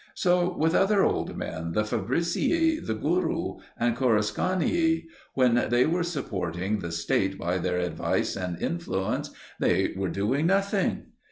So 0.15 0.57
with 0.57 0.73
other 0.73 1.03
old 1.03 1.37
men 1.37 1.73
the 1.73 1.83
Fabricii, 1.85 2.79
the 2.83 2.95
Guru 2.95 3.57
and 3.77 3.95
Coruncanii 3.95 5.05
when 5.35 5.67
they 5.69 5.85
were 5.85 6.01
supporting 6.01 6.79
the 6.79 6.91
State 6.91 7.37
by 7.37 7.59
their 7.59 7.77
advice 7.77 8.35
and 8.35 8.59
influence, 8.59 9.29
they 9.59 9.93
were 9.95 10.09
doing 10.09 10.47
nothing! 10.47 11.03